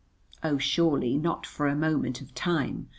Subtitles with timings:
[0.43, 2.87] Oh, surely not for a moment of time.